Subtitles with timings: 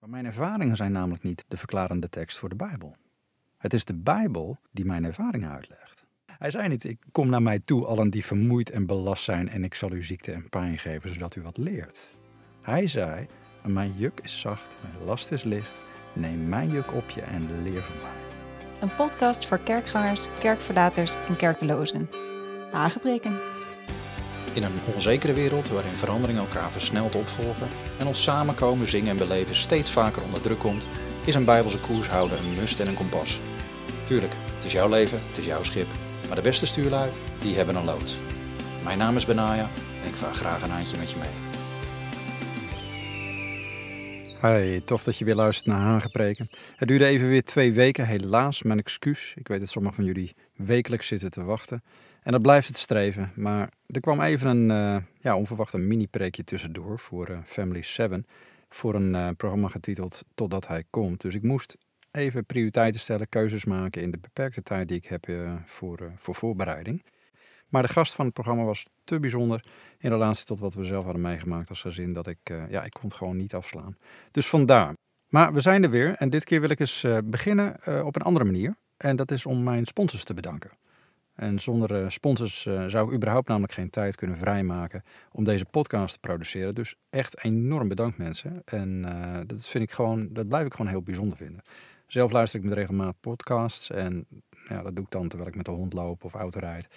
[0.00, 2.96] Maar mijn ervaringen zijn namelijk niet de verklarende tekst voor de Bijbel.
[3.56, 6.06] Het is de Bijbel die mijn ervaringen uitlegt.
[6.26, 9.64] Hij zei niet, ik kom naar mij toe, allen die vermoeid en belast zijn, en
[9.64, 12.14] ik zal u ziekte en pijn geven, zodat u wat leert.
[12.62, 13.26] Hij zei,
[13.64, 17.82] mijn juk is zacht, mijn last is licht, neem mijn juk op je en leer
[17.82, 18.26] van mij.
[18.80, 22.08] Een podcast voor kerkgangers, kerkverlaters en kerkelozen.
[22.72, 23.57] Aangebreken.
[24.54, 27.68] In een onzekere wereld waarin veranderingen elkaar versneld opvolgen
[27.98, 30.88] en ons samenkomen, zingen en beleven steeds vaker onder druk komt,
[31.24, 33.40] is een bijbelse koers houden een must en een kompas.
[34.04, 35.86] Tuurlijk, het is jouw leven, het is jouw schip,
[36.26, 38.18] maar de beste stuurlui, die hebben een loods.
[38.84, 39.68] Mijn naam is Benaya
[40.02, 41.28] en ik vaar graag een handje met je mee.
[44.42, 46.48] Hi, tof dat je weer luistert naar Hagepreken.
[46.76, 49.32] Het duurde even weer twee weken, helaas, mijn excuus.
[49.36, 51.82] Ik weet dat sommigen van jullie wekelijks zitten te wachten.
[52.22, 56.98] En dat blijft het streven, maar er kwam even een uh, ja, onverwacht mini-preekje tussendoor
[56.98, 58.26] voor uh, Family 7.
[58.68, 61.20] Voor een uh, programma getiteld Totdat hij komt.
[61.20, 61.76] Dus ik moest
[62.10, 65.28] even prioriteiten stellen, keuzes maken in de beperkte tijd die ik heb
[65.64, 67.04] voor, voor voorbereiding.
[67.68, 69.64] Maar de gast van het programma was te bijzonder
[69.98, 73.04] in relatie tot wat we zelf hadden meegemaakt als gezin, dat ik, ja, ik kon
[73.04, 73.96] het gewoon niet afslaan.
[74.30, 74.94] Dus vandaar.
[75.28, 78.44] Maar we zijn er weer en dit keer wil ik eens beginnen op een andere
[78.44, 78.76] manier.
[78.96, 80.70] En dat is om mijn sponsors te bedanken.
[81.38, 85.64] En zonder uh, sponsors uh, zou ik überhaupt namelijk geen tijd kunnen vrijmaken om deze
[85.64, 86.74] podcast te produceren.
[86.74, 88.62] Dus echt enorm bedankt mensen.
[88.64, 91.62] En uh, dat vind ik gewoon, dat blijf ik gewoon heel bijzonder vinden.
[92.06, 94.26] Zelf luister ik met regelmatig podcasts en
[94.68, 96.88] ja, dat doe ik dan terwijl ik met de hond loop of auto rijd.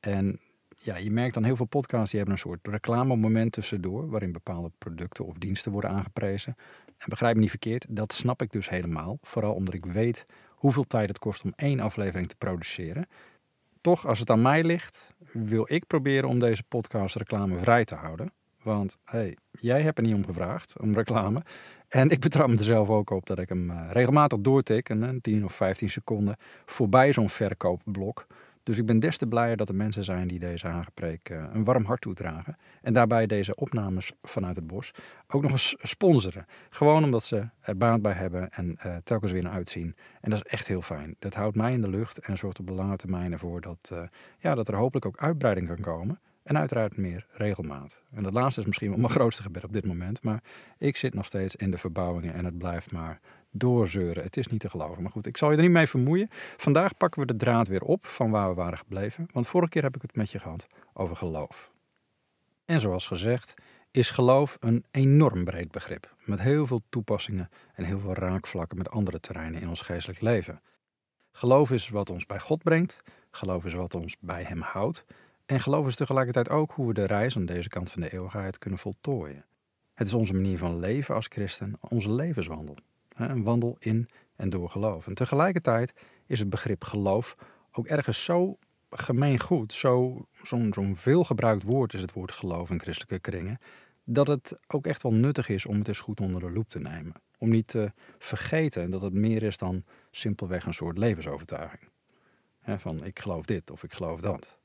[0.00, 0.40] En
[0.76, 4.70] ja, je merkt dan heel veel podcasts die hebben een soort reclamemoment tussendoor, waarin bepaalde
[4.78, 6.56] producten of diensten worden aangeprezen.
[6.98, 9.18] En begrijp me niet verkeerd, dat snap ik dus helemaal.
[9.22, 13.06] Vooral omdat ik weet hoeveel tijd het kost om één aflevering te produceren.
[13.86, 17.94] Toch, als het aan mij ligt, wil ik proberen om deze podcast reclame vrij te
[17.94, 18.32] houden.
[18.62, 21.40] Want hey, jij hebt er niet om gevraagd, om reclame.
[21.88, 25.20] En ik betrap me er zelf ook op dat ik hem uh, regelmatig doortik, een
[25.20, 28.26] 10 of 15 seconden, voorbij zo'n verkoopblok.
[28.66, 31.64] Dus ik ben des te blijer dat er mensen zijn die deze aangepreek uh, een
[31.64, 32.56] warm hart toedragen.
[32.82, 34.90] En daarbij deze opnames vanuit het bos
[35.28, 36.46] ook nog eens sponsoren.
[36.70, 39.96] Gewoon omdat ze er baat bij hebben en uh, telkens weer naar uitzien.
[40.20, 41.16] En dat is echt heel fijn.
[41.18, 44.02] Dat houdt mij in de lucht en zorgt op de lange termijn ervoor dat, uh,
[44.38, 46.20] ja, dat er hopelijk ook uitbreiding kan komen.
[46.42, 48.00] En uiteraard meer regelmaat.
[48.10, 50.22] En dat laatste is misschien wel mijn grootste gebed op dit moment.
[50.22, 50.42] Maar
[50.78, 53.20] ik zit nog steeds in de verbouwingen en het blijft maar
[53.56, 54.22] doorzeuren.
[54.22, 55.02] Het is niet te geloven.
[55.02, 56.28] Maar goed, ik zal je er niet mee vermoeien.
[56.56, 59.26] Vandaag pakken we de draad weer op van waar we waren gebleven.
[59.32, 61.70] Want vorige keer heb ik het met je gehad over geloof.
[62.64, 63.54] En zoals gezegd,
[63.90, 66.14] is geloof een enorm breed begrip.
[66.24, 70.60] Met heel veel toepassingen en heel veel raakvlakken met andere terreinen in ons geestelijk leven.
[71.32, 73.02] Geloof is wat ons bij God brengt.
[73.30, 75.04] Geloof is wat ons bij Hem houdt.
[75.46, 78.58] En geloof is tegelijkertijd ook hoe we de reis aan deze kant van de eeuwigheid
[78.58, 79.44] kunnen voltooien.
[79.94, 82.76] Het is onze manier van leven als christen, onze levenswandel.
[83.16, 85.06] Een wandel in en door geloof.
[85.06, 85.94] En tegelijkertijd
[86.26, 87.36] is het begrip geloof
[87.72, 88.58] ook ergens zo
[88.90, 93.58] gemeengoed, zo'n zo, zo veelgebruikt woord is het woord geloof in christelijke kringen,
[94.04, 96.78] dat het ook echt wel nuttig is om het eens goed onder de loep te
[96.78, 97.14] nemen.
[97.38, 101.90] Om niet te vergeten dat het meer is dan simpelweg een soort levensovertuiging.
[102.64, 104.58] van ik geloof dit of ik geloof dat.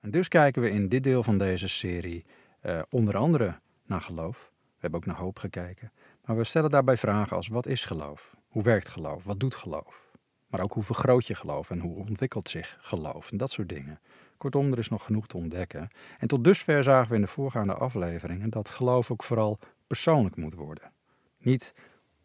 [0.00, 2.24] En dus kijken we in dit deel van deze serie
[2.66, 4.50] uh, onder andere naar geloof.
[4.54, 5.92] We hebben ook naar hoop gekeken.
[6.32, 8.36] Maar we stellen daarbij vragen als wat is geloof?
[8.48, 9.24] Hoe werkt geloof?
[9.24, 10.10] Wat doet geloof?
[10.46, 14.00] Maar ook hoe vergroot je geloof en hoe ontwikkelt zich geloof en dat soort dingen.
[14.36, 15.88] Kortom, er is nog genoeg te ontdekken.
[16.18, 20.54] En tot dusver zagen we in de voorgaande afleveringen dat geloof ook vooral persoonlijk moet
[20.54, 20.92] worden.
[21.38, 21.74] Niet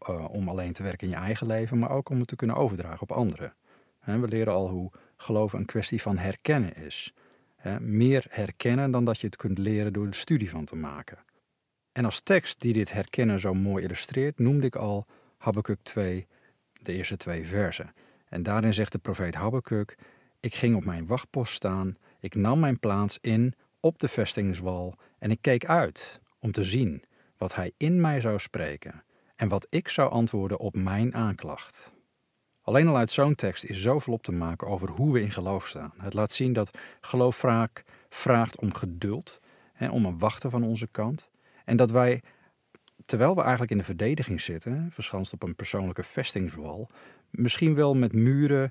[0.10, 2.56] uh, om alleen te werken in je eigen leven, maar ook om het te kunnen
[2.56, 3.54] overdragen op anderen.
[4.00, 7.14] En we leren al hoe geloof een kwestie van herkennen is.
[7.80, 11.26] meer herkennen dan dat je het kunt leren door de studie van te maken.
[11.98, 15.06] En als tekst die dit herkennen zo mooi illustreert, noemde ik al
[15.38, 16.28] Habakkuk 2,
[16.82, 17.94] de eerste twee versen.
[18.30, 19.98] En daarin zegt de profeet Habakkuk:
[20.40, 25.32] Ik ging op mijn wachtpost staan, ik nam mijn plaats in op de vestingswal en
[25.32, 27.04] ik keek uit om te zien
[27.38, 29.04] wat hij in mij zou spreken
[29.36, 31.92] en wat ik zou antwoorden op mijn aanklacht.
[32.62, 35.68] Alleen al uit zo'n tekst is zoveel op te maken over hoe we in geloof
[35.68, 35.94] staan.
[35.98, 39.40] Het laat zien dat geloof vaak vraagt om geduld,
[39.74, 41.30] en om een wachten van onze kant.
[41.68, 42.22] En dat wij,
[43.06, 46.90] terwijl we eigenlijk in de verdediging zitten, verschanst op een persoonlijke vestingswal,
[47.30, 48.70] misschien wel met muren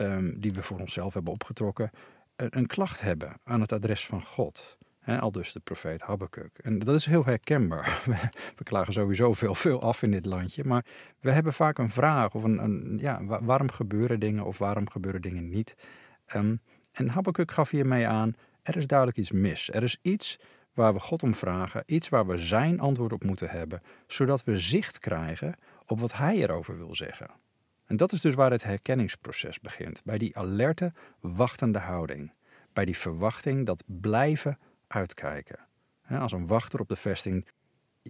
[0.00, 1.90] um, die we voor onszelf hebben opgetrokken,
[2.36, 4.78] een, een klacht hebben aan het adres van God.
[4.98, 6.58] He, al dus de profeet Habakkuk.
[6.62, 8.02] En dat is heel herkenbaar.
[8.56, 10.64] We, klagen sowieso veel, veel af in dit landje.
[10.64, 10.84] Maar
[11.20, 15.22] we hebben vaak een vraag of een, een ja, waarom gebeuren dingen of waarom gebeuren
[15.22, 15.74] dingen niet.
[16.34, 16.60] Um,
[16.92, 19.72] en Habakkuk gaf hiermee aan, er is duidelijk iets mis.
[19.72, 20.38] Er is iets
[20.76, 24.58] waar we God om vragen, iets waar we Zijn antwoord op moeten hebben, zodat we
[24.58, 25.54] zicht krijgen
[25.86, 27.30] op wat Hij erover wil zeggen.
[27.86, 32.32] En dat is dus waar het herkenningsproces begint, bij die alerte, wachtende houding,
[32.72, 35.58] bij die verwachting dat blijven uitkijken.
[36.08, 37.46] Als een wachter op de vesting,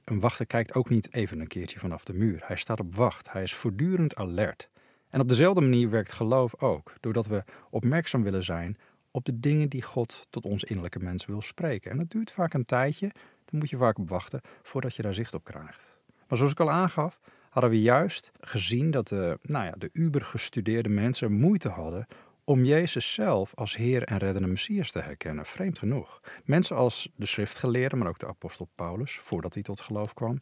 [0.04, 2.42] een wachter kijkt ook niet even een keertje vanaf de muur.
[2.44, 4.70] Hij staat op wacht, hij is voortdurend alert.
[5.08, 8.78] En op dezelfde manier werkt geloof ook, doordat we opmerkzaam willen zijn
[9.16, 11.90] op de dingen die God tot ons innerlijke mens wil spreken.
[11.90, 13.10] En dat duurt vaak een tijdje,
[13.44, 15.96] dan moet je vaak op wachten voordat je daar zicht op krijgt.
[16.28, 17.20] Maar zoals ik al aangaf,
[17.50, 22.06] hadden we juist gezien dat de, nou ja, de uber gestudeerde mensen moeite hadden
[22.44, 25.46] om Jezus zelf als Heer en reddende Messias te herkennen.
[25.46, 26.20] Vreemd genoeg.
[26.44, 30.40] Mensen als de schriftgeleerden, maar ook de apostel Paulus, voordat hij tot geloof kwam,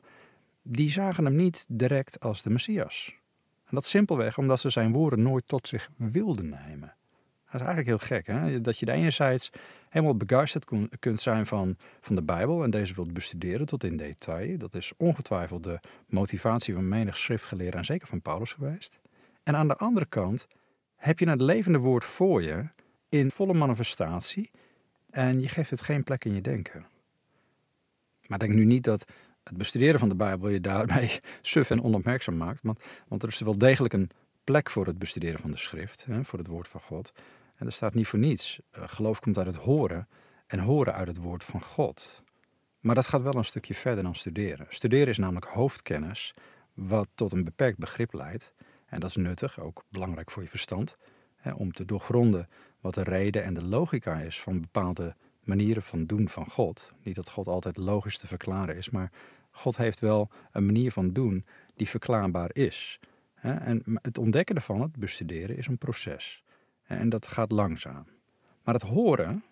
[0.62, 3.15] die zagen hem niet direct als de Messias.
[3.65, 6.94] En dat simpelweg omdat ze zijn woorden nooit tot zich wilden nemen.
[7.55, 8.61] Dat is eigenlijk heel gek, hè?
[8.61, 9.51] dat je de enerzijds
[9.89, 10.65] helemaal begeisterd
[10.99, 14.59] kunt zijn van, van de Bijbel en deze wilt bestuderen tot in detail.
[14.59, 18.99] Dat is ongetwijfeld de motivatie van menig schriftgeleerde en zeker van Paulus geweest.
[19.43, 20.47] En aan de andere kant
[20.97, 22.69] heb je het levende woord voor je
[23.09, 24.51] in volle manifestatie
[25.11, 26.87] en je geeft het geen plek in je denken.
[28.27, 29.05] Maar denk nu niet dat
[29.45, 33.41] het bestuderen van de Bijbel je daarmee suf en onopmerkzaam maakt, want, want er is
[33.41, 34.11] wel degelijk een
[34.45, 37.12] plek voor het bestuderen van de schrift, hè, voor het woord van God.
[37.56, 38.61] En er staat niet voor niets.
[38.71, 40.09] Eh, geloof komt uit het horen
[40.47, 42.23] en horen uit het woord van God.
[42.81, 44.67] Maar dat gaat wel een stukje verder dan studeren.
[44.69, 46.35] Studeren is namelijk hoofdkennis,
[46.75, 48.53] wat tot een beperkt begrip leidt.
[48.87, 50.97] En dat is nuttig, ook belangrijk voor je verstand,
[51.37, 52.49] hè, om te doorgronden
[52.81, 56.93] wat de reden en de logica is van bepaalde manieren van doen van God.
[57.03, 59.11] Niet dat God altijd logisch te verklaren is, maar
[59.51, 63.01] God heeft wel een manier van doen die verklaarbaar is.
[63.41, 66.44] En het ontdekken ervan, het bestuderen, is een proces.
[66.85, 68.07] En dat gaat langzaam.
[68.63, 69.45] Maar het horen,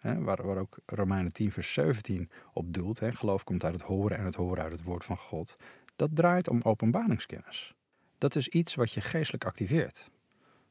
[0.00, 4.24] waar, waar ook Romeinen 10, vers 17 op doelt, geloof komt uit het horen en
[4.24, 5.56] het horen uit het woord van God,
[5.96, 7.74] dat draait om openbaringskennis.
[8.18, 10.10] Dat is iets wat je geestelijk activeert.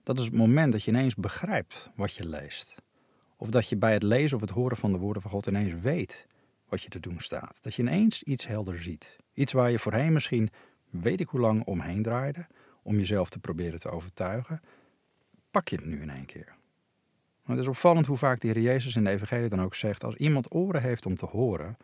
[0.03, 2.75] Dat is het moment dat je ineens begrijpt wat je leest.
[3.37, 5.81] Of dat je bij het lezen of het horen van de woorden van God ineens
[5.81, 6.27] weet
[6.69, 7.59] wat je te doen staat.
[7.63, 9.15] Dat je ineens iets helder ziet.
[9.33, 10.49] Iets waar je voorheen misschien
[10.89, 12.47] weet ik hoe lang omheen draaide
[12.83, 14.61] om jezelf te proberen te overtuigen,
[15.53, 16.55] pak je het nu in één keer.
[17.43, 20.15] het is opvallend hoe vaak de Heer Jezus in de Evangelie dan ook zegt: als
[20.15, 21.77] iemand oren heeft om te horen,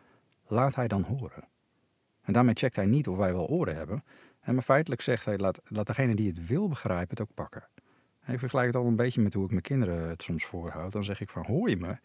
[0.46, 1.44] laat hij dan horen.
[2.22, 4.04] En daarmee checkt hij niet of wij wel oren hebben,
[4.40, 7.68] en maar feitelijk zegt hij: laat, laat degene die het wil begrijpen het ook pakken.
[8.26, 10.92] ik vergelijk het al een beetje met hoe ik mijn kinderen het soms voorhoud.
[10.92, 11.96] Dan zeg ik van hoor je me?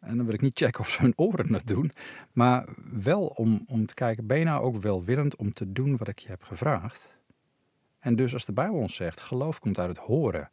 [0.00, 1.90] En dan wil ik niet checken of ze hun oren het doen.
[2.32, 6.08] Maar wel om, om te kijken, ben je nou ook welwillend om te doen wat
[6.08, 7.16] ik je heb gevraagd?
[7.98, 10.48] En dus als de Bijbel ons zegt, geloof komt uit het horen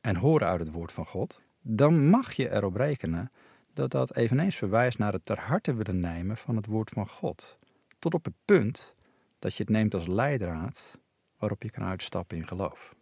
[0.00, 3.32] en horen uit het woord van God, dan mag je erop rekenen
[3.74, 7.58] dat dat eveneens verwijst naar het ter harte willen nemen van het woord van God.
[7.98, 8.94] Tot op het punt
[9.38, 10.98] dat je het neemt als leidraad
[11.38, 12.94] waarop je kan uitstappen in geloof.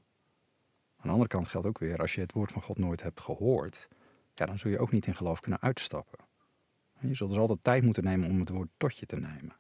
[0.97, 3.21] Aan de andere kant geldt ook weer, als je het woord van God nooit hebt
[3.21, 3.89] gehoord,
[4.35, 6.19] ja, dan zul je ook niet in geloof kunnen uitstappen.
[7.01, 9.57] Je zult dus altijd tijd moeten nemen om het woord tot je te nemen.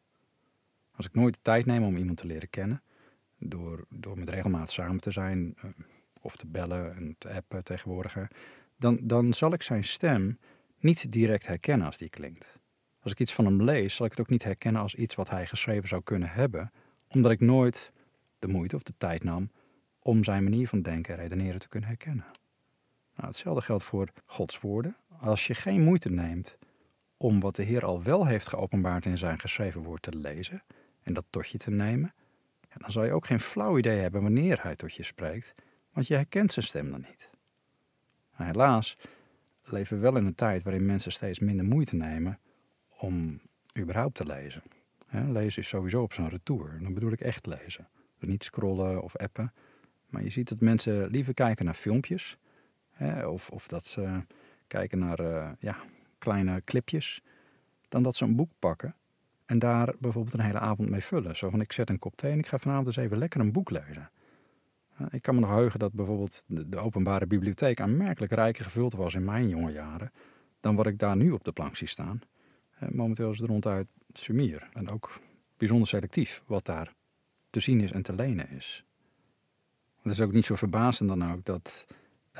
[0.94, 2.82] Als ik nooit de tijd neem om iemand te leren kennen,
[3.38, 5.70] door, door met regelmaat samen te zijn, eh,
[6.20, 8.17] of te bellen en te appen tegenwoordig,
[8.76, 10.38] dan, dan zal ik zijn stem
[10.79, 12.59] niet direct herkennen als die klinkt.
[13.00, 15.31] Als ik iets van hem lees, zal ik het ook niet herkennen als iets wat
[15.31, 16.73] hij geschreven zou kunnen hebben,
[17.09, 17.93] omdat ik nooit
[18.38, 19.50] de moeite of de tijd nam
[19.99, 22.25] om zijn manier van denken en redeneren te kunnen herkennen.
[23.15, 24.96] Nou, hetzelfde geldt voor Gods woorden.
[25.20, 26.58] Als je geen moeite neemt
[27.17, 30.63] om wat de Heer al wel heeft geopenbaard in zijn geschreven woord te lezen
[31.03, 32.15] en dat tot je te nemen,
[32.79, 35.53] dan zal je ook geen flauw idee hebben wanneer hij tot je spreekt,
[35.98, 37.31] want je herkent zijn stem dan niet.
[38.36, 38.96] Maar helaas
[39.64, 42.38] leven we wel in een tijd waarin mensen steeds minder moeite nemen
[42.88, 43.40] om
[43.78, 44.62] überhaupt te lezen.
[45.10, 46.78] lezen is sowieso op zo'n retour.
[46.82, 47.88] Dan bedoel ik echt lezen.
[48.19, 49.52] Dus niet scrollen of appen.
[50.06, 52.38] Maar je ziet dat mensen liever kijken naar filmpjes.
[53.26, 54.22] of, of dat ze
[54.67, 55.76] kijken naar uh, ja,
[56.19, 57.22] kleine clipjes.
[57.88, 58.94] Dan dat ze een boek pakken
[59.46, 61.36] en daar bijvoorbeeld een hele avond mee vullen.
[61.36, 63.52] Zo van ik zet een kop thee en ik ga vanavond eens even lekker een
[63.52, 64.10] boek lezen.
[65.10, 69.24] Ik kan me nog heugen dat bijvoorbeeld de, openbare bibliotheek aanmerkelijk rijker gevuld was in
[69.24, 70.12] mijn jonge jaren
[70.60, 72.20] dan wat ik daar nu op de plank zie staan.
[72.90, 75.20] Momenteel is het ronduit sumier en ook
[75.56, 76.94] bijzonder selectief wat daar
[77.50, 78.84] te zien is en te lenen is.
[80.02, 81.86] Het is ook niet zo verbazend dan ook dat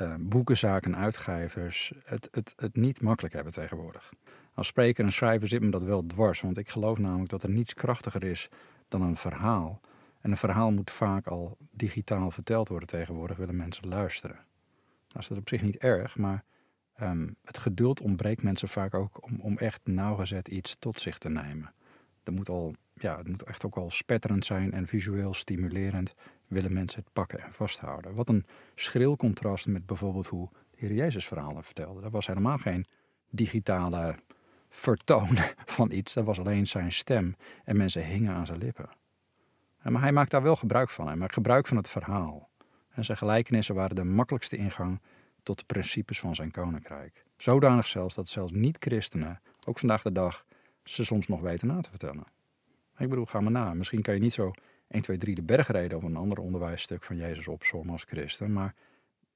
[0.03, 4.13] uh, boekenzaken en uitgevers het, het, het niet makkelijk hebben tegenwoordig.
[4.55, 7.51] Als spreker en schrijver zit me dat wel dwars, want ik geloof namelijk dat er
[7.51, 8.49] niets krachtiger is
[8.89, 9.81] dan een verhaal.
[10.21, 14.37] En een verhaal moet vaak al digitaal verteld worden tegenwoordig, willen mensen luisteren.
[15.09, 16.45] Nou is dat op zich niet erg, maar
[16.99, 21.29] Ehm, het geduld ontbreekt mensen vaak ook om, om echt nauwgezet iets tot zich te
[21.29, 21.73] nemen.
[22.23, 26.15] Dat moet al, ja, het moet echt ook al spetterend zijn en visueel stimulerend
[26.47, 28.15] willen mensen het pakken en vasthouden.
[28.15, 32.01] Wat een schril contrast met bijvoorbeeld hoe de Heer Jezus verhalen vertelde.
[32.01, 32.85] Dat was helemaal geen
[33.31, 34.15] digitale
[34.69, 35.29] vertoon
[35.77, 36.15] van iets.
[36.15, 38.89] Dat was alleen zijn stem en mensen hingen aan zijn lippen.
[39.83, 41.07] Maar hij maakt daar wel gebruik van.
[41.07, 42.49] Hij maakt gebruik van het verhaal.
[42.89, 45.01] En zijn gelijkenissen waren de makkelijkste ingang
[45.43, 47.25] tot de principes van zijn koninkrijk.
[47.37, 50.45] Zodanig zelfs dat zelfs niet-christenen, ook vandaag de dag,
[50.85, 52.25] ze soms nog weten na te vertellen.
[52.99, 53.75] Ik bedoel, ga maar na.
[53.75, 54.53] Misschien kan je niet zo
[54.89, 58.53] 1, 2, 3 de bergreden of een ander onderwijsstuk van Jezus opzommen als christen.
[58.53, 58.75] Maar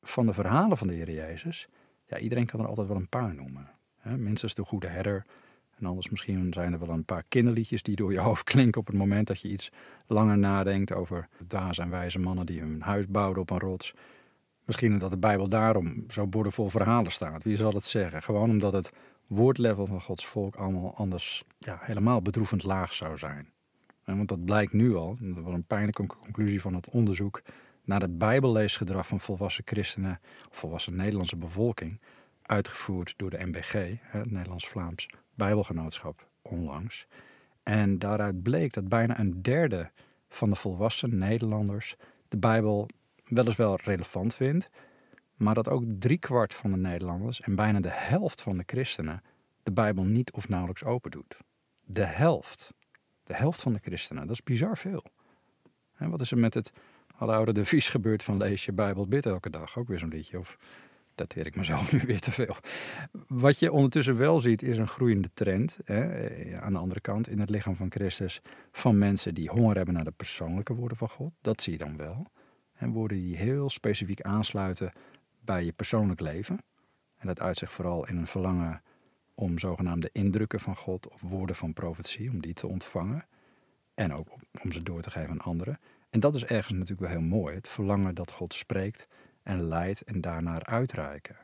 [0.02, 1.68] van de verhalen van de Heer Jezus,
[2.04, 3.70] ja, iedereen kan er altijd wel een paar noemen.
[4.02, 5.24] Minstens de goede herder.
[5.82, 8.86] En anders misschien zijn er wel een paar kinderliedjes die door je hoofd klinken op
[8.86, 9.70] het moment dat je iets
[10.06, 13.94] langer nadenkt over daar zijn wijze mannen die hun huis bouwden op een rots.
[14.64, 17.42] Misschien dat de Bijbel daarom zo boordevol verhalen staat.
[17.42, 18.22] Wie zal het zeggen?
[18.22, 18.92] Gewoon omdat het
[19.26, 23.48] woordlevel van Gods volk allemaal anders ja, helemaal bedroevend laag zou zijn.
[24.04, 27.42] En want dat blijkt nu al, dat was een pijnlijke conclusie van het onderzoek
[27.84, 30.20] naar het bijbelleesgedrag van volwassen christenen
[30.50, 32.00] of volwassen Nederlandse bevolking,
[32.42, 33.38] uitgevoerd door de
[34.00, 35.08] het Nederlands-Vlaams
[35.42, 37.06] Bijbelgenootschap, onlangs.
[37.62, 39.90] En daaruit bleek dat bijna een derde
[40.28, 41.96] van de volwassen Nederlanders
[42.28, 42.88] de Bijbel
[43.24, 44.70] weliswaar relevant vindt,
[45.34, 49.22] maar dat ook driekwart van de Nederlanders en bijna de helft van de christenen
[49.62, 51.36] de Bijbel niet of nauwelijks open doet.
[51.84, 52.74] De helft.
[53.24, 54.26] De helft van de christenen.
[54.26, 55.04] Dat is bizar veel.
[55.96, 56.72] En wat is er met het
[57.16, 59.78] oude devies gebeurd van lees je Bijbel bid elke dag?
[59.78, 60.38] Ook weer zo'n liedje.
[60.38, 60.56] Of
[61.22, 62.56] dateer ik mezelf nu weer te veel.
[63.26, 65.78] Wat je ondertussen wel ziet is een groeiende trend.
[65.84, 68.40] Hè, aan de andere kant in het lichaam van Christus.
[68.72, 71.32] Van mensen die honger hebben naar de persoonlijke woorden van God.
[71.40, 72.26] Dat zie je dan wel.
[72.72, 74.92] En woorden die heel specifiek aansluiten
[75.40, 76.58] bij je persoonlijk leven.
[77.16, 78.82] En dat uit zich vooral in een verlangen
[79.34, 83.26] om zogenaamde indrukken van God of woorden van profetie, om die te ontvangen.
[83.94, 84.28] En ook
[84.62, 85.78] om ze door te geven aan anderen.
[86.10, 87.54] En dat is ergens natuurlijk wel heel mooi.
[87.54, 89.06] Het verlangen dat God spreekt
[89.42, 91.36] en leidt en daarnaar uitreiken.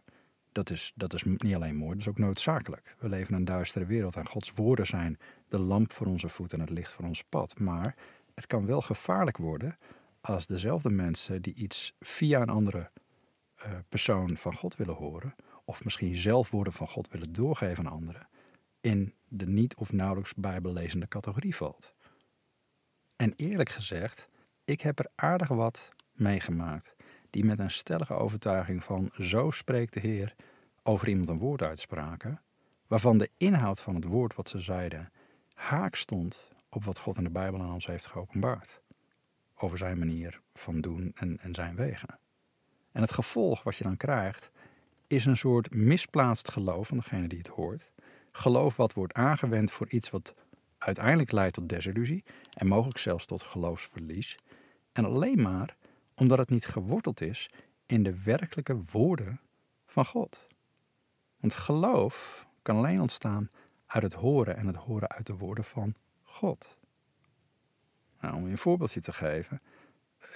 [0.53, 2.97] Dat is, dat is niet alleen mooi, dat is ook noodzakelijk.
[2.99, 6.59] We leven in een duistere wereld en Gods woorden zijn de lamp voor onze voeten
[6.59, 7.59] en het licht voor ons pad.
[7.59, 7.95] Maar
[8.35, 9.79] het kan wel gevaarlijk worden
[10.21, 12.91] als dezelfde mensen die iets via een andere
[13.67, 17.93] uh, persoon van God willen horen, of misschien zelf woorden van God willen doorgeven aan
[17.93, 18.29] anderen,
[18.81, 21.95] in de niet of nauwelijks bijbellezende categorie valt.
[23.17, 24.29] En eerlijk gezegd,
[24.65, 26.97] ik heb er aardig wat meegemaakt
[27.39, 30.35] die met een stellige overtuiging van zo spreekt de Heer
[30.83, 32.41] over iemand een woord uitspraken,
[32.87, 35.13] waarvan de inhoud van het woord wat ze zeiden
[35.55, 38.83] haak stond op wat God in de Bijbel aan ons heeft geopenbaard.
[39.55, 42.19] Over zijn manier van doen en, en zijn wegen.
[42.93, 44.51] En het gevolg wat je dan krijgt,
[45.07, 47.91] is een soort misplaatst geloof van degene die het hoort.
[48.33, 50.35] Geloof wat wordt aangewend voor iets wat
[50.79, 52.25] uiteindelijk leidt tot desillusie
[52.57, 54.37] en mogelijk zelfs tot geloofsverlies.
[54.93, 55.77] En alleen maar
[56.19, 57.51] omdat het niet geworteld is
[57.87, 59.41] in de werkelijke woorden
[59.87, 60.47] van God.
[61.41, 63.51] Want geloof kan alleen ontstaan
[63.87, 66.79] uit het horen en het horen uit de woorden van God.
[68.21, 69.61] Nou, om je een voorbeeldje te geven.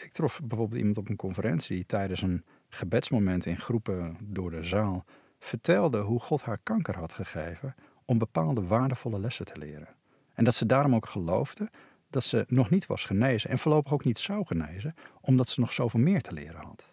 [0.03, 4.65] Ik trof bijvoorbeeld iemand op een conferentie die tijdens een gebedsmoment in groepen door de
[4.65, 5.05] zaal
[5.39, 7.75] vertelde hoe God haar kanker had gegeven
[8.05, 9.89] om bepaalde waardevolle lessen te leren.
[10.35, 11.71] En dat ze daarom ook geloofde
[12.13, 15.73] dat ze nog niet was genezen en voorlopig ook niet zou genezen, omdat ze nog
[15.73, 16.93] zoveel meer te leren had.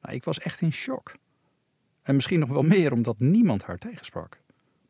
[0.00, 1.14] Nou, ik was echt in shock.
[2.02, 4.40] En misschien nog wel meer omdat niemand haar tegensprak.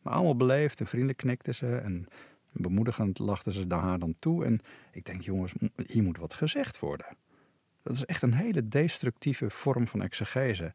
[0.03, 2.07] Maar allemaal beleefd en vriendelijk knikten ze en
[2.53, 4.45] bemoedigend lachten ze haar dan toe.
[4.45, 4.61] En
[4.93, 5.53] ik denk, jongens,
[5.87, 7.07] hier moet wat gezegd worden.
[7.83, 10.75] Dat is echt een hele destructieve vorm van exegese.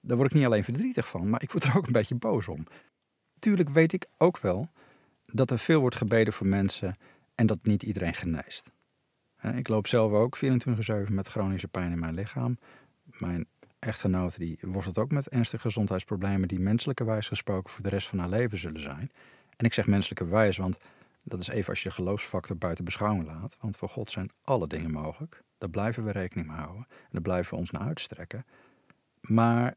[0.00, 2.48] Daar word ik niet alleen verdrietig van, maar ik word er ook een beetje boos
[2.48, 2.66] om.
[3.38, 4.68] Tuurlijk weet ik ook wel
[5.32, 6.96] dat er veel wordt gebeden voor mensen
[7.34, 8.72] en dat niet iedereen geneest.
[9.54, 10.38] Ik loop zelf ook
[11.08, 12.58] 24-7 met chronische pijn in mijn lichaam.
[13.04, 13.46] Mijn
[13.78, 18.18] echtgenote die worstelt ook met ernstige gezondheidsproblemen die menselijke wijs gesproken voor de rest van
[18.18, 19.10] haar leven zullen zijn.
[19.56, 20.78] En ik zeg menselijke wijs, want
[21.24, 23.56] dat is even als je de geloofsfactor buiten beschouwing laat.
[23.60, 25.42] Want voor God zijn alle dingen mogelijk.
[25.58, 26.86] Daar blijven we rekening mee houden.
[26.88, 28.46] En daar blijven we ons naar uitstrekken.
[29.20, 29.74] Maar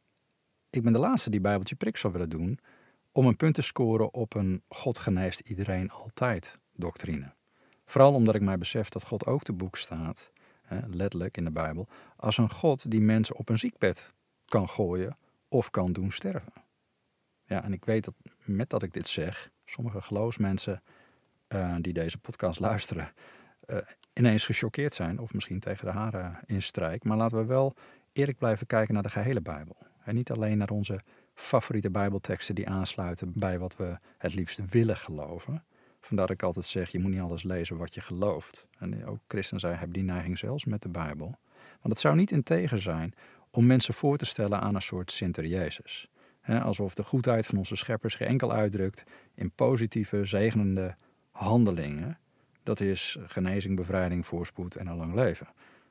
[0.69, 2.59] ik ben de laatste die Bijbeltje prik zou willen doen
[3.11, 7.35] om een punt te scoren op een God geneest iedereen altijd doctrine.
[7.87, 11.51] Vooral omdat ik mij besef dat God ook te boek staat, hè, letterlijk in de
[11.51, 14.13] Bijbel, als een God die mensen op een ziekbed
[14.45, 15.17] kan gooien
[15.47, 16.53] of kan doen sterven.
[17.45, 18.13] Ja, en ik weet dat
[18.43, 20.83] met dat ik dit zeg, sommige geloofsmensen
[21.49, 23.11] uh, die deze podcast luisteren,
[23.65, 23.77] uh,
[24.13, 27.03] ineens gechoqueerd zijn of misschien tegen de haren instrijk.
[27.03, 27.73] Maar laten we wel
[28.13, 29.77] eerlijk blijven kijken naar de gehele Bijbel.
[30.03, 31.01] En niet alleen naar onze
[31.33, 35.63] favoriete Bijbelteksten die aansluiten bij wat we het liefst willen geloven.
[36.07, 38.67] Vandaar dat ik altijd zeg, je moet niet alles lezen wat je gelooft.
[38.79, 41.35] En ook christen zei, heb die neiging zelfs met de Bijbel.
[41.71, 43.13] Want het zou niet integer zijn
[43.51, 46.09] om mensen voor te stellen aan een soort Sinter Jezus.
[46.43, 49.03] alsof de goedheid van onze scheppers geen enkel uitdrukt
[49.35, 50.95] in positieve, zegenende
[51.31, 52.17] handelingen.
[52.63, 55.47] Dat is genezing, bevrijding, voorspoed en een lang leven.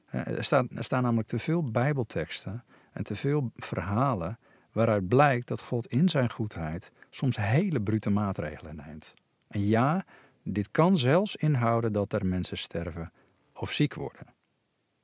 [0.07, 0.37] Er
[0.75, 4.39] er staan namelijk te veel Bijbelteksten en te veel verhalen
[4.73, 9.15] waaruit blijkt dat God in zijn goedheid soms hele brute maatregelen neemt.
[9.49, 10.05] En ja,
[10.43, 13.13] dit kan zelfs inhouden dat er mensen sterven
[13.53, 14.35] of ziek worden.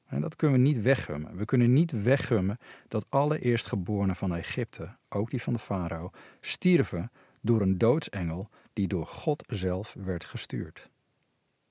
[0.07, 1.37] En dat kunnen we niet weggummen.
[1.37, 2.59] We kunnen niet weggummen
[2.89, 8.89] dat alle eerstgeborenen van Egypte, ook die van de farao, stierven door een doodsengel die
[8.89, 10.91] door God zelf werd gestuurd.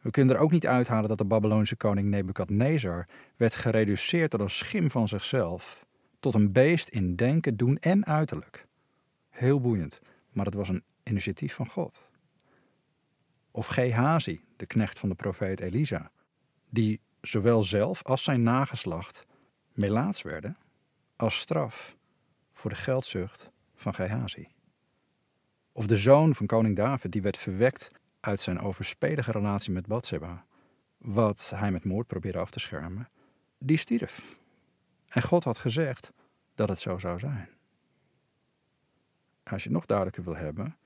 [0.01, 4.49] We kunnen er ook niet uithalen dat de Babylonische koning Nebukadnezar werd gereduceerd door een
[4.49, 5.85] schim van zichzelf
[6.19, 8.67] tot een beest in denken, doen en uiterlijk.
[9.29, 12.09] Heel boeiend, maar het was een initiatief van God.
[13.51, 16.11] Of Gehazi, de knecht van de profeet Elisa,
[16.69, 19.25] die zowel zelf als zijn nageslacht
[19.73, 20.57] melaats werden
[21.15, 21.95] als straf
[22.53, 24.47] voor de geldzucht van Gehazi.
[25.71, 30.45] Of de zoon van koning David, die werd verwekt uit zijn overspelige relatie met Bathsheba,
[30.97, 33.09] wat hij met moord probeerde af te schermen,
[33.57, 34.39] die stierf.
[35.07, 36.11] En God had gezegd
[36.55, 37.49] dat het zo zou zijn.
[39.43, 40.77] Als je nog duidelijker wil hebben,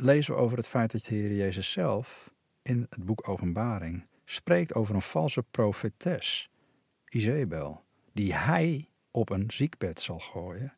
[0.00, 2.30] lezen we over het feit dat de Heer Jezus zelf
[2.62, 6.50] in het boek Openbaring spreekt over een valse profetes,
[7.08, 10.72] Izebel, die hij op een ziekbed zal gooien.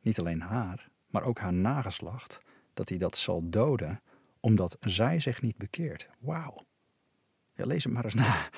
[0.00, 2.40] Niet alleen haar, maar ook haar nageslacht,
[2.74, 4.02] dat hij dat zal doden,
[4.40, 6.08] omdat zij zich niet bekeert.
[6.18, 6.66] Wauw.
[7.54, 8.48] Lees het maar eens na.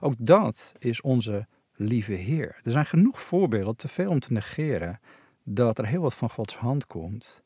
[0.00, 2.60] Ook dat is onze lieve Heer.
[2.62, 5.00] Er zijn genoeg voorbeelden, te veel om te negeren,
[5.42, 7.42] dat er heel wat van Gods hand komt.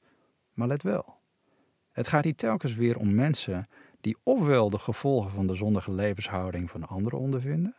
[0.53, 1.23] Maar let wel,
[1.95, 3.69] het gaat hier telkens weer om mensen
[4.01, 7.77] die ofwel de gevolgen van de zondige levenshouding van anderen ondervinden,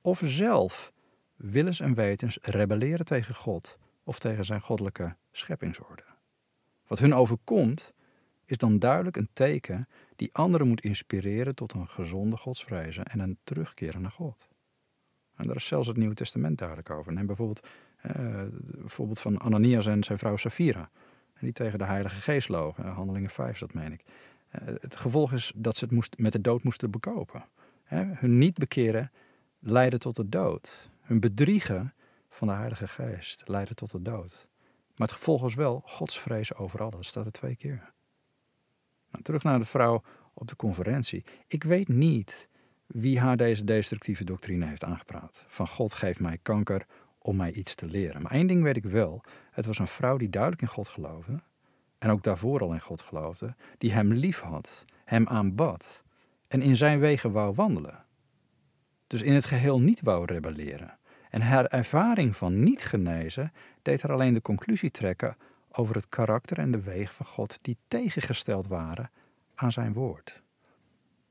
[0.00, 0.92] of zelf
[1.36, 6.04] willens en wetens rebelleren tegen God of tegen zijn goddelijke scheppingsorde.
[6.86, 7.92] Wat hun overkomt,
[8.44, 13.38] is dan duidelijk een teken die anderen moet inspireren tot een gezonde godsvrezen en een
[13.44, 14.48] terugkeren naar God.
[15.36, 17.12] En daar is zelfs het Nieuwe Testament duidelijk over.
[17.12, 17.68] Neem bijvoorbeeld
[18.16, 18.42] uh,
[18.84, 20.90] voorbeeld van Ananias en zijn vrouw Safira,
[21.40, 22.86] die tegen de Heilige Geest logen.
[22.86, 24.04] Handelingen 5, dat meen ik.
[24.04, 27.44] Uh, het gevolg is dat ze het moest, met de dood moesten bekopen.
[27.88, 29.10] hun niet bekeren
[29.58, 30.90] leidde tot de dood.
[31.00, 31.94] Hun bedriegen
[32.28, 34.48] van de Heilige Geest leidde tot de dood.
[34.96, 36.90] Maar het gevolg was wel godsvrees overal.
[36.90, 37.92] Dat staat er twee keer.
[39.10, 40.02] Nou, terug naar de vrouw
[40.34, 41.24] op de conferentie.
[41.46, 42.48] Ik weet niet
[42.86, 45.44] wie haar deze destructieve doctrine heeft aangepraat.
[45.46, 46.86] Van God geeft mij kanker
[47.26, 48.22] om mij iets te leren.
[48.22, 49.22] Maar één ding weet ik wel.
[49.50, 51.40] Het was een vrouw die duidelijk in God geloofde.
[51.98, 53.54] En ook daarvoor al in God geloofde.
[53.78, 56.04] Die hem lief had, hem aanbad.
[56.48, 58.04] En in zijn wegen wou wandelen.
[59.06, 60.98] Dus in het geheel niet wou rebelleren.
[61.30, 65.36] En haar ervaring van niet genezen deed haar alleen de conclusie trekken
[65.70, 69.10] over het karakter en de wegen van God die tegengesteld waren
[69.54, 70.42] aan zijn woord.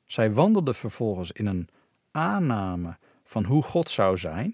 [0.05, 1.69] Zij wandelde vervolgens in een
[2.11, 4.53] aanname van hoe God zou zijn,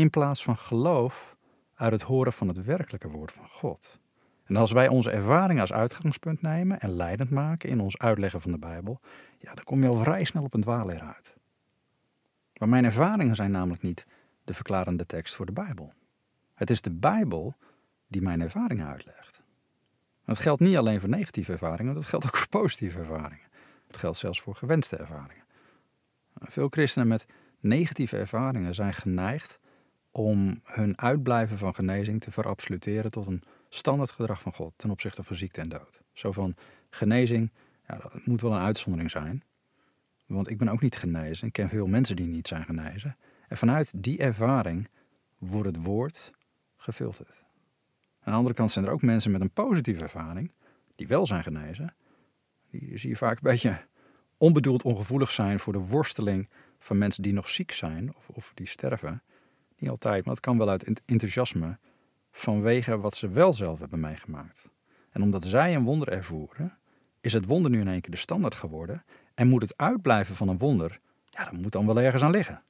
[0.00, 1.36] in plaats van geloof
[1.74, 3.98] uit het horen van het werkelijke woord van God.
[4.44, 8.50] En als wij onze ervaring als uitgangspunt nemen en leidend maken in ons uitleggen van
[8.50, 9.00] de Bijbel,
[9.38, 11.36] ja, dan kom je al vrij snel op een dwaalleer uit.
[12.58, 14.06] Maar mijn ervaringen zijn namelijk niet
[14.44, 15.92] de verklarende tekst voor de Bijbel.
[16.54, 17.54] Het is de Bijbel
[18.06, 19.42] die mijn ervaringen uitlegt.
[20.24, 23.48] Dat geldt niet alleen voor negatieve ervaringen, dat geldt ook voor positieve ervaringen.
[23.86, 25.44] Het geldt zelfs voor gewenste ervaringen.
[26.34, 27.26] Veel christenen met
[27.60, 29.59] negatieve ervaringen zijn geneigd
[30.10, 35.22] om hun uitblijven van genezing te verabsoluteren tot een standaard gedrag van God ten opzichte
[35.22, 36.02] van ziekte en dood.
[36.12, 36.54] Zo van
[36.90, 37.52] genezing,
[37.88, 39.42] ja, dat moet wel een uitzondering zijn.
[40.26, 41.46] Want ik ben ook niet genezen.
[41.46, 43.16] Ik ken veel mensen die niet zijn genezen.
[43.48, 44.88] En vanuit die ervaring
[45.38, 46.32] wordt het woord
[46.76, 47.44] gefilterd.
[48.22, 50.52] Aan de andere kant zijn er ook mensen met een positieve ervaring,
[50.94, 51.94] die wel zijn genezen.
[52.70, 53.86] Die zie je vaak een beetje
[54.36, 58.66] onbedoeld ongevoelig zijn voor de worsteling van mensen die nog ziek zijn of, of die
[58.66, 59.22] sterven.
[59.80, 61.78] Niet altijd, maar het kan wel uit enthousiasme
[62.30, 64.70] vanwege wat ze wel zelf hebben meegemaakt.
[65.10, 66.78] En omdat zij een wonder ervoeren,
[67.20, 69.04] is het wonder nu in één keer de standaard geworden.
[69.34, 72.62] En moet het uitblijven van een wonder, ja, dat moet dan wel ergens aan liggen.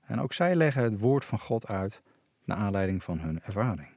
[0.00, 2.02] En ook zij leggen het woord van God uit
[2.44, 3.88] naar aanleiding van hun ervaring.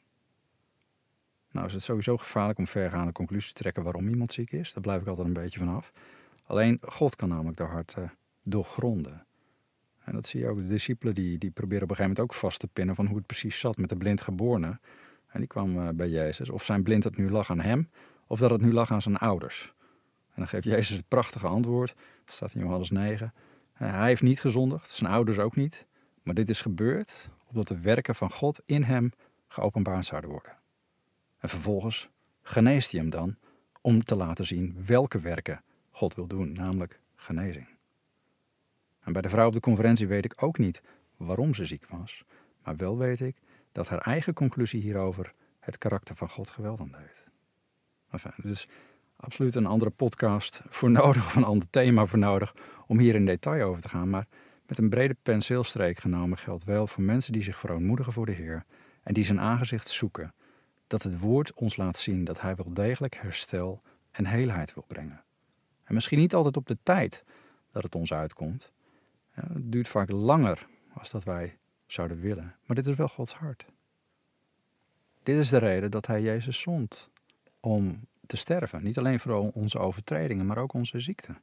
[1.52, 4.74] Nou is het sowieso gevaarlijk om vergaande conclusies te trekken waarom iemand ziek is.
[4.74, 5.92] Daar blijf ik altijd een beetje van af.
[6.46, 8.10] Alleen God kan namelijk de harten uh,
[8.44, 9.27] doorgronden.
[10.08, 10.58] En dat zie je ook.
[10.58, 13.18] De discipelen die, die proberen op een gegeven moment ook vast te pinnen van hoe
[13.18, 14.80] het precies zat met de blindgeborene.
[15.28, 16.50] En die kwam eh, bij Jezus.
[16.50, 17.90] Of zijn blindheid nu lag aan hem,
[18.28, 19.74] of dat het nu lag aan zijn ouders.
[20.28, 21.96] En dan geeft Jezus het prachtige antwoord.
[22.26, 23.34] Dat staat in Johannes 9.
[23.74, 25.86] Hij heeft niet gezondigd, zijn ouders ook niet.
[26.24, 29.12] Maar dit is gebeurd opdat de werken van God in hem
[29.48, 30.58] geopenbaard zouden worden.
[31.40, 32.10] En vervolgens
[32.42, 33.36] geneest hij hem dan
[33.82, 37.77] om te laten zien welke werken God wil doen, namelijk genezing.
[39.08, 40.82] En bij de vrouw op de conferentie weet ik ook niet
[41.18, 42.24] waarom ze ziek was,
[42.64, 43.36] maar wel weet ik
[43.72, 47.26] dat haar eigen conclusie hierover het karakter van God geweldig deed.
[48.12, 48.68] Enfin, dus
[49.16, 52.56] absoluut een andere podcast voor nodig of een ander thema voor nodig
[52.88, 54.28] om hier in detail over te gaan, maar
[54.66, 58.66] met een brede penseelstreek genomen geldt wel voor mensen die zich verootmoedigen voor de Heer
[59.04, 60.34] en die zijn aangezicht zoeken,
[60.88, 65.24] dat het woord ons laat zien dat Hij wel degelijk herstel en heelheid wil brengen.
[65.84, 67.24] En misschien niet altijd op de tijd
[67.72, 68.76] dat het ons uitkomt.
[69.42, 73.66] Het duurt vaak langer als dat wij zouden willen, maar dit is wel Gods hart.
[75.24, 77.10] Dit is de reden dat Hij Jezus zond
[77.60, 78.84] om te sterven.
[78.84, 81.36] Niet alleen voor onze overtredingen, maar ook onze ziekte.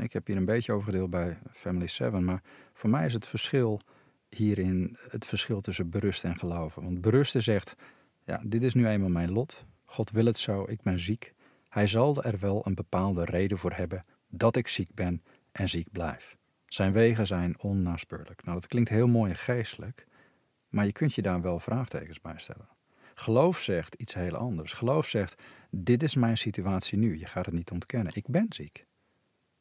[0.00, 2.42] Ik heb hier een beetje over gedeeld bij Family 7, maar
[2.72, 3.80] voor mij is het verschil
[4.28, 6.82] hierin het verschil tussen berusten en geloven.
[6.82, 7.76] Want berusten zegt,
[8.24, 9.64] ja, dit is nu eenmaal mijn lot.
[9.84, 11.34] God wil het zo, ik ben ziek.
[11.68, 15.88] Hij zal er wel een bepaalde reden voor hebben dat ik ziek ben en ziek
[15.92, 16.36] blijf.
[16.74, 18.44] Zijn wegen zijn onnaspeurlijk.
[18.44, 20.06] Nou, dat klinkt heel mooi en geestelijk,
[20.68, 22.68] maar je kunt je daar wel vraagtekens bij stellen.
[23.14, 24.72] Geloof zegt iets heel anders.
[24.72, 27.18] Geloof zegt: Dit is mijn situatie nu.
[27.18, 28.12] Je gaat het niet ontkennen.
[28.16, 28.86] Ik ben ziek.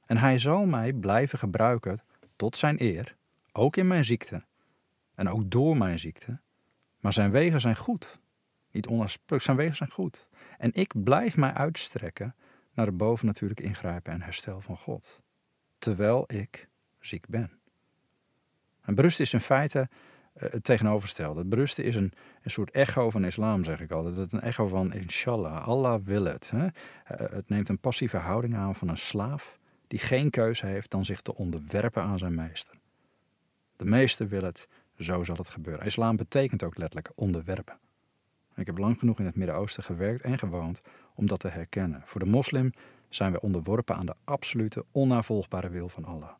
[0.05, 2.01] En hij zal mij blijven gebruiken
[2.35, 3.15] tot zijn eer,
[3.51, 4.45] ook in mijn ziekte
[5.15, 6.39] en ook door mijn ziekte.
[6.99, 8.19] Maar zijn wegen zijn goed.
[8.71, 10.27] Niet onafspreekbaar, zijn wegen zijn goed.
[10.57, 12.35] En ik blijf mij uitstrekken
[12.73, 15.23] naar het bovennatuurlijk ingrijpen en herstel van God.
[15.77, 16.71] Terwijl ik
[17.05, 17.51] ziek ben.
[18.81, 21.45] En berust is in feite uh, het tegenovergestelde.
[21.45, 22.11] Berusten is een,
[22.41, 24.17] een soort echo van islam, zeg ik altijd.
[24.17, 26.49] Het is een echo van inshallah, Allah wil het.
[26.49, 26.65] Hè?
[26.65, 26.71] Eh,
[27.31, 31.21] het neemt een passieve houding aan van een slaaf die geen keuze heeft dan zich
[31.21, 32.77] te onderwerpen aan zijn meester.
[33.75, 34.67] De meester wil het,
[34.99, 35.85] zo zal het gebeuren.
[35.85, 37.79] Islam betekent ook letterlijk onderwerpen.
[38.55, 40.81] Ik heb lang genoeg in het Midden-Oosten gewerkt en gewoond
[41.15, 42.01] om dat te herkennen.
[42.05, 42.71] Voor de moslim
[43.09, 46.31] zijn we onderworpen aan de absolute, onnavolgbare wil van Allah.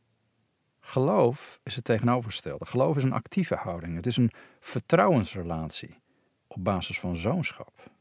[0.85, 2.65] Geloof is het tegenovergestelde.
[2.65, 3.95] Geloof is een actieve houding.
[3.95, 5.99] Het is een vertrouwensrelatie
[6.47, 7.91] op basis van zoonschap.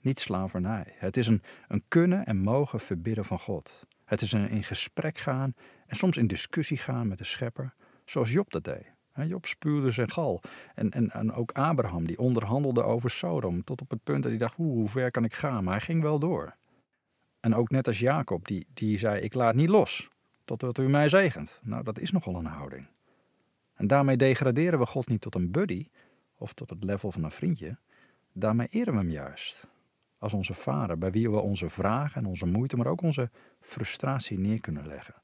[0.00, 0.84] Niet slavernij.
[0.94, 3.86] Het is een, een kunnen en mogen verbidden van God.
[4.04, 5.54] Het is een in gesprek gaan
[5.86, 8.92] en soms in discussie gaan met de schepper, zoals Job dat deed.
[9.14, 10.40] Job spuwde zijn gal.
[10.74, 14.40] En, en, en ook Abraham, die onderhandelde over Sodom, tot op het punt dat hij
[14.40, 15.64] dacht, hoe ver kan ik gaan?
[15.64, 16.56] Maar hij ging wel door.
[17.40, 20.10] En ook net als Jacob, die, die zei, ik laat niet los,
[20.44, 21.60] totdat u mij zegent.
[21.62, 22.86] Nou, dat is nogal een houding.
[23.74, 25.88] En daarmee degraderen we God niet tot een buddy,
[26.36, 27.78] of tot het level van een vriendje.
[28.32, 29.68] Daarmee eren we hem juist.
[30.18, 34.38] Als onze vader, bij wie we onze vragen en onze moeite, maar ook onze frustratie
[34.38, 35.14] neer kunnen leggen.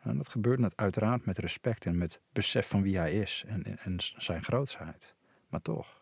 [0.00, 3.96] En dat gebeurt net uiteraard met respect en met besef van wie hij is en,
[4.16, 5.14] zijn grootsheid.
[5.48, 6.00] Maar toch.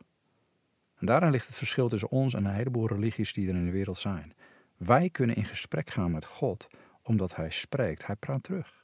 [0.98, 3.70] En daarin ligt het verschil tussen ons en een heleboel religies die er in de
[3.70, 4.34] wereld zijn.
[4.76, 6.68] Wij kunnen in gesprek gaan met God
[7.02, 8.06] omdat hij spreekt.
[8.06, 8.80] Hij praat terug.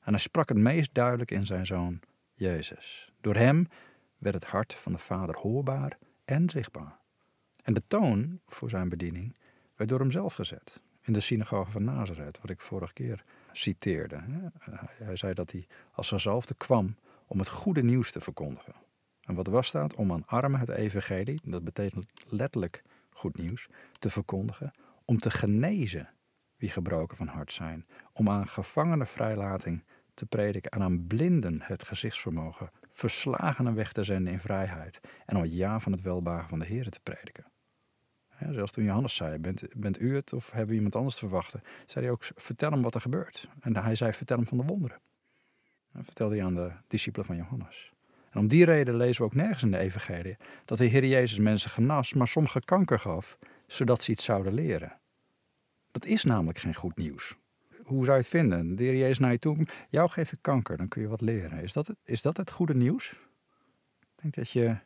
[0.00, 2.00] En hij sprak het meest duidelijk in zijn zoon
[2.34, 3.12] Jezus.
[3.20, 3.68] Door hem
[4.18, 6.98] werd het hart van de Vader hoorbaar en zichtbaar.
[7.62, 9.36] En de toon voor zijn bediening
[9.76, 10.80] werd door hem zelf gezet.
[11.00, 14.20] In de synagoge van Nazareth, wat ik vorige keer citeerde.
[14.98, 18.74] Hij zei dat hij als gezalfde kwam om het goede nieuws te verkondigen.
[19.20, 19.94] En wat was dat?
[19.94, 24.72] Om aan armen het evangelie, dat betekent letterlijk goed nieuws, te verkondigen.
[25.04, 26.08] Om te genezen
[26.58, 27.86] wie gebroken van hart zijn.
[28.12, 34.32] Om aan gevangenen vrijlating te prediken en aan blinden het gezichtsvermogen, verslagenen weg te zenden
[34.32, 37.44] in vrijheid en om het ja van het welbagen van de Heer te prediken.
[38.50, 41.62] Zelfs toen Johannes zei, bent, bent u het of hebben we iemand anders te verwachten?
[41.86, 43.48] Zei hij ook, vertel hem wat er gebeurt.
[43.60, 45.00] En hij zei, vertel hem van de wonderen.
[45.92, 47.92] Dat vertelde hij aan de discipelen van Johannes.
[48.30, 51.38] En om die reden lezen we ook nergens in de evangelie dat de Heer Jezus
[51.38, 54.97] mensen genas, maar sommige kanker gaf, zodat ze iets zouden leren.
[55.98, 57.34] Dat is namelijk geen goed nieuws.
[57.84, 58.76] Hoe zou je het vinden?
[58.76, 61.62] De Heer Jezus naar je toe, jou geef ik kanker, dan kun je wat leren.
[61.62, 63.10] Is dat het, is dat het goede nieuws?
[64.00, 64.76] Ik denk dat je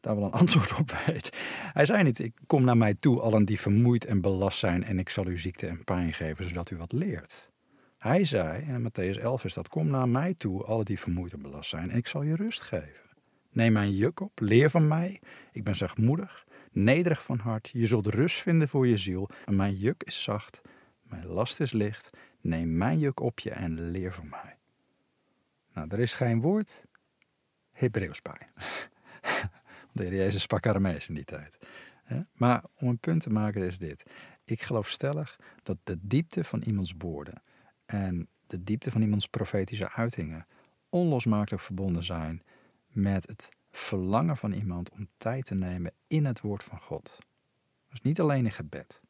[0.00, 1.30] daar wel een antwoord op weet.
[1.72, 4.98] Hij zei niet, ik kom naar mij toe, allen die vermoeid en belast zijn, en
[4.98, 7.50] ik zal u ziekte en pijn geven, zodat u wat leert.
[7.98, 11.42] Hij zei, en Matthäus 11 is dat, kom naar mij toe, allen die vermoeid en
[11.42, 13.08] belast zijn, en ik zal je rust geven.
[13.50, 15.20] Neem mijn juk op, leer van mij,
[15.52, 20.02] ik ben zachtmoedig, nederig van hart, je zult rust vinden voor je ziel, mijn juk
[20.02, 20.60] is zacht,
[21.02, 24.56] mijn last is licht, neem mijn juk op je en leer van mij.
[25.72, 26.84] Nou, er is geen woord
[27.70, 28.48] Hebreeuws bij.
[29.92, 31.58] De Heer Jezus sprak Aramees in die tijd.
[32.32, 34.02] Maar om een punt te maken is dit.
[34.44, 37.42] Ik geloof stellig dat de diepte van iemands woorden
[37.86, 40.46] en de diepte van iemands profetische uitingen
[40.88, 42.42] onlosmakelijk verbonden zijn
[42.86, 47.18] met het verlangen van iemand om tijd te nemen in het woord van God.
[47.88, 49.00] Dus niet alleen in gebed.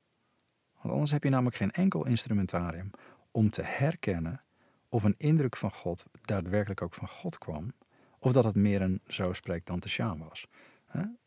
[0.80, 2.90] Want anders heb je namelijk geen enkel instrumentarium
[3.30, 4.42] om te herkennen
[4.88, 7.72] of een indruk van God daadwerkelijk ook van God kwam,
[8.18, 10.46] of dat het meer een zo spreekt dan te sjaan was.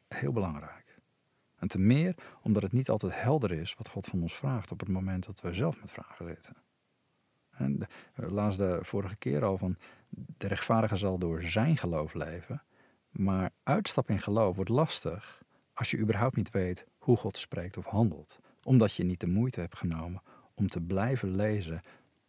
[0.08, 1.00] Heel belangrijk.
[1.56, 4.80] En te meer omdat het niet altijd helder is wat God van ons vraagt op
[4.80, 6.56] het moment dat we zelf met vragen zitten.
[7.50, 7.78] En
[8.16, 9.78] we de vorige keer al van
[10.10, 12.64] de rechtvaardige zal door zijn geloof leven,
[13.14, 17.86] maar uitstap in geloof wordt lastig als je überhaupt niet weet hoe God spreekt of
[17.86, 20.22] handelt, omdat je niet de moeite hebt genomen
[20.54, 21.82] om te blijven lezen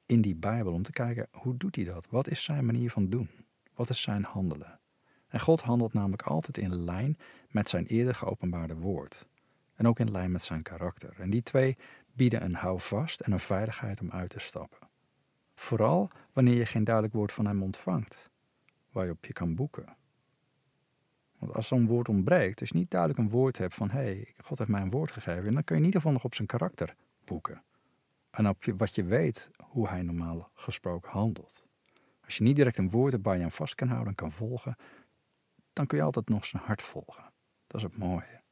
[0.06, 2.06] in die Bijbel, om te kijken hoe doet hij dat?
[2.10, 3.30] Wat is zijn manier van doen?
[3.74, 4.80] Wat is zijn handelen?
[5.28, 7.18] En God handelt namelijk altijd in lijn
[7.48, 9.26] met zijn eerder geopenbaarde woord.
[9.74, 11.14] En ook in lijn met zijn karakter.
[11.18, 11.76] En die twee
[12.12, 14.88] bieden een houvast en een veiligheid om uit te stappen.
[15.54, 18.30] Vooral wanneer je geen duidelijk woord van hem ontvangt,
[18.92, 19.96] waarop je kan boeken.
[21.52, 24.58] Als zo'n woord ontbreekt, als je niet duidelijk een woord hebt van hé, hey, God
[24.58, 26.94] heeft mij een woord gegeven, dan kun je in ieder geval nog op zijn karakter
[27.24, 27.62] boeken.
[28.30, 31.64] En op wat je weet hoe hij normaal gesproken handelt.
[32.24, 34.32] Als je niet direct een woord hebt waar je aan vast kan houden en kan
[34.32, 34.76] volgen,
[35.72, 37.32] dan kun je altijd nog zijn hart volgen.
[37.66, 38.42] Dat is het mooie.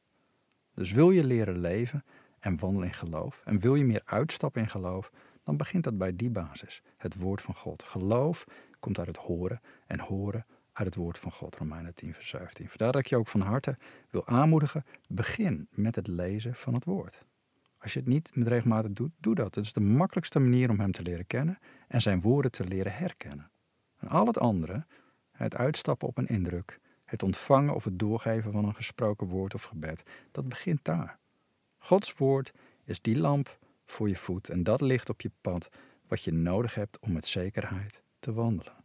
[0.75, 2.05] Dus wil je leren leven
[2.39, 5.11] en wandelen in geloof, en wil je meer uitstappen in geloof,
[5.43, 7.83] dan begint dat bij die basis, het woord van God.
[7.83, 8.45] Geloof
[8.79, 12.69] komt uit het horen en horen uit het woord van God, Romeinen 10, vers 17.
[12.69, 13.79] Vandaar dat ik je ook van harte
[14.11, 17.25] wil aanmoedigen, begin met het lezen van het woord.
[17.79, 19.55] Als je het niet met regelmatig doet, doe dat.
[19.55, 21.59] Het is de makkelijkste manier om hem te leren kennen
[21.89, 23.51] en zijn woorden te leren herkennen.
[23.97, 24.87] En al het andere,
[25.33, 29.63] het uitstappen op een indruk, het ontvangen of het doorgeven van een gesproken woord of
[29.63, 31.19] gebed, dat begint daar.
[31.79, 32.53] Gods woord
[32.85, 35.69] is die lamp voor je voet en dat ligt op je pad
[36.07, 38.82] wat je nodig hebt om met zekerheid te wandelen.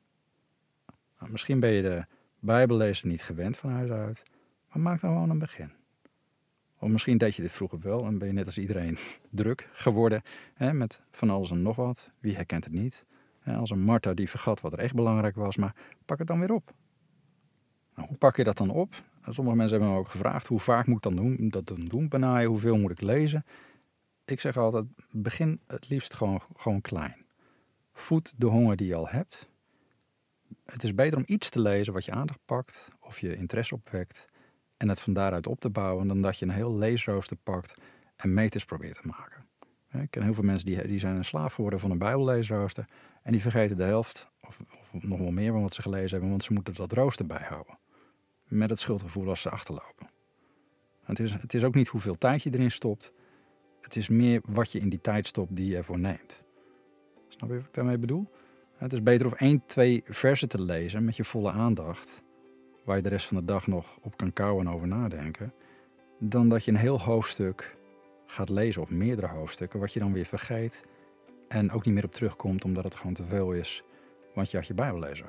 [1.19, 2.05] Nou, misschien ben je de
[2.39, 4.23] Bijbellezer niet gewend van huis uit,
[4.69, 5.71] maar maak dan gewoon een begin.
[6.79, 8.97] Of misschien deed je dit vroeger wel en ben je net als iedereen
[9.29, 10.21] druk geworden
[10.53, 12.09] hè, met van alles en nog wat.
[12.19, 13.05] Wie herkent het niet?
[13.55, 15.75] als een Martha die vergat wat er echt belangrijk was, maar
[16.05, 16.73] pak het dan weer op.
[17.95, 19.03] Nou, hoe pak je dat dan op?
[19.29, 22.07] Sommige mensen hebben me ook gevraagd hoe vaak moet ik dan doen, dat dan doen
[22.07, 23.45] benaaien, hoeveel moet ik lezen?
[24.25, 27.15] Ik zeg altijd, begin het liefst gewoon, gewoon klein.
[27.93, 29.49] Voed de honger die je al hebt.
[30.65, 34.27] Het is beter om iets te lezen wat je aandacht pakt of je interesse opwekt
[34.77, 37.73] en het van daaruit op te bouwen dan dat je een heel leesrooster pakt
[38.15, 39.45] en meters probeert te maken.
[40.01, 42.87] Ik ken heel veel mensen die, die zijn een slaaf geworden van een bijbelleesrooster
[43.23, 44.59] en die vergeten de helft of,
[44.91, 47.77] nog wel meer van wat ze gelezen hebben, want ze moeten dat rooster bijhouden.
[48.43, 50.09] Met het schuldgevoel als ze achterlopen.
[51.03, 53.13] Het is, het is ook niet hoeveel tijd je erin stopt,
[53.81, 56.41] het is meer wat je in die tijd stopt die je ervoor neemt.
[57.27, 58.29] Snap je wat ik daarmee bedoel?
[58.77, 62.23] Het is beter of één, twee versen te lezen met je volle aandacht,
[62.83, 65.53] waar je de rest van de dag nog op kan kouwen en over nadenken,
[66.19, 67.77] dan dat je een heel hoofdstuk
[68.25, 70.81] gaat lezen of meerdere hoofdstukken, wat je dan weer vergeet
[71.47, 73.83] en ook niet meer op terugkomt omdat het gewoon te veel is,
[74.33, 75.25] want je had je Bijbel lezen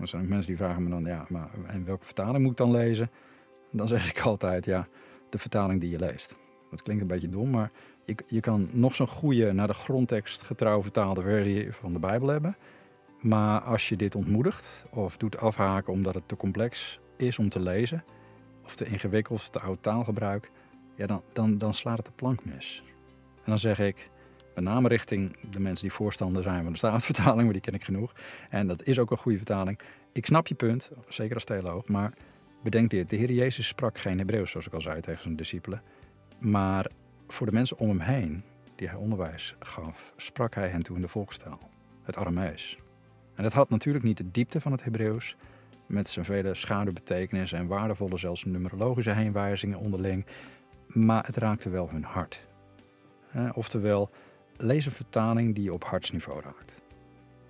[0.00, 2.70] Er zijn mensen die vragen me dan, ja, maar en welke vertaling moet ik dan
[2.70, 3.10] lezen?
[3.70, 4.88] Dan zeg ik altijd, ja,
[5.28, 6.36] de vertaling die je leest.
[6.70, 7.70] Dat klinkt een beetje dom, maar
[8.04, 12.28] je, je kan nog zo'n goede, naar de grondtekst getrouw vertaalde versie van de Bijbel
[12.28, 12.56] hebben.
[13.20, 17.60] Maar als je dit ontmoedigt of doet afhaken omdat het te complex is om te
[17.60, 18.04] lezen,
[18.64, 20.50] of te ingewikkeld te oud taalgebruik,
[20.96, 22.82] ja, dan, dan, dan slaat het de plank mis.
[23.36, 24.10] En dan zeg ik,
[24.54, 27.84] met name richting de mensen die voorstander zijn van de staatsvertaling, maar die ken ik
[27.84, 28.12] genoeg.
[28.50, 29.78] En dat is ook een goede vertaling.
[30.12, 32.12] Ik snap je punt, zeker als theoloog, maar
[32.62, 33.10] bedenk dit.
[33.10, 35.82] De Heer Jezus sprak geen Hebreeuws, zoals ik al zei tegen zijn discipelen.
[36.38, 36.90] Maar
[37.26, 38.42] voor de mensen om hem heen,
[38.74, 41.58] die hij onderwijs gaf, sprak hij hen toe in de volkstaal,
[42.02, 42.78] het Aramees.
[43.34, 45.36] En dat had natuurlijk niet de diepte van het Hebreeuws,
[45.86, 50.26] met zijn vele schaduwbetekenissen en waardevolle, zelfs numerologische heenwijzingen onderling,
[50.86, 52.46] maar het raakte wel hun hart.
[53.52, 54.10] Oftewel,
[54.56, 56.80] lees een vertaling die je op hartsniveau raakt.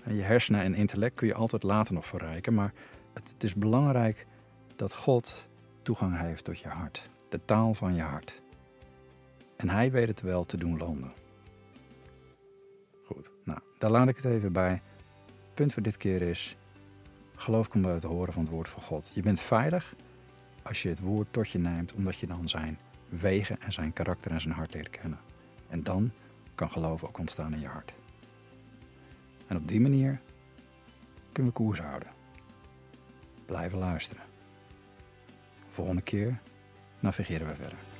[0.07, 2.73] Je hersenen en intellect kun je altijd later nog verrijken, maar
[3.15, 4.27] het is belangrijk
[4.77, 5.49] dat God
[5.83, 8.43] toegang heeft tot je hart, de taal van je hart.
[9.57, 11.13] En hij weet het wel te doen landen.
[13.05, 14.83] Goed, nou, daar laat ik het even bij.
[15.55, 16.57] Punt voor dit keer is:
[17.37, 19.13] geloof komt uit het horen van het woord van God.
[19.15, 19.95] Je bent veilig
[20.63, 24.31] als je het woord tot je neemt, omdat je dan zijn wegen en zijn karakter
[24.31, 25.19] en zijn hart leert kennen.
[25.69, 26.11] En dan
[26.55, 27.95] kan geloof ook ontstaan in je hart.
[29.47, 30.21] En op die manier
[31.33, 32.09] kunnen we koers houden.
[33.47, 34.23] Blijven luisteren.
[35.71, 36.41] volgende keer
[37.01, 37.94] navigeren we verder.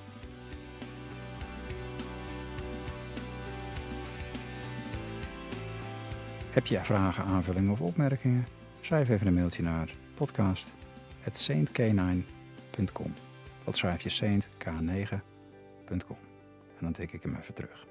[6.55, 8.47] Heb je vragen, aanvullingen of opmerkingen?
[8.81, 13.15] Schrijf even een mailtje naar podcast.saintk9.com.
[13.65, 16.17] Dat schrijf je saintk9.com.
[16.79, 17.87] En dan tik ik hem even terug.